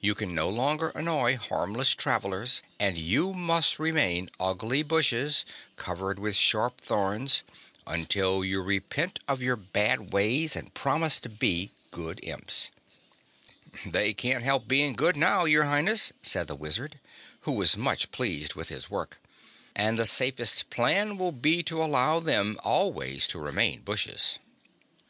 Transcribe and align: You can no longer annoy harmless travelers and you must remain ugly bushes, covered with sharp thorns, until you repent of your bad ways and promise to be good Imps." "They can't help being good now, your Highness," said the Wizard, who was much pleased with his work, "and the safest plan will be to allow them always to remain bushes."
You 0.00 0.14
can 0.14 0.34
no 0.34 0.48
longer 0.48 0.88
annoy 0.94 1.36
harmless 1.36 1.94
travelers 1.94 2.62
and 2.80 2.96
you 2.96 3.34
must 3.34 3.78
remain 3.78 4.30
ugly 4.40 4.82
bushes, 4.82 5.44
covered 5.76 6.18
with 6.18 6.34
sharp 6.34 6.80
thorns, 6.80 7.42
until 7.86 8.42
you 8.42 8.62
repent 8.62 9.20
of 9.28 9.42
your 9.42 9.56
bad 9.56 10.14
ways 10.14 10.56
and 10.56 10.72
promise 10.72 11.20
to 11.20 11.28
be 11.28 11.72
good 11.90 12.20
Imps." 12.22 12.70
"They 13.84 14.14
can't 14.14 14.42
help 14.44 14.66
being 14.66 14.94
good 14.94 15.14
now, 15.14 15.44
your 15.44 15.64
Highness," 15.64 16.10
said 16.22 16.46
the 16.48 16.56
Wizard, 16.56 16.98
who 17.40 17.52
was 17.52 17.76
much 17.76 18.10
pleased 18.10 18.54
with 18.54 18.70
his 18.70 18.88
work, 18.88 19.20
"and 19.74 19.98
the 19.98 20.06
safest 20.06 20.70
plan 20.70 21.18
will 21.18 21.32
be 21.32 21.62
to 21.64 21.82
allow 21.84 22.18
them 22.18 22.58
always 22.64 23.26
to 23.26 23.38
remain 23.38 23.82
bushes." 23.82 24.38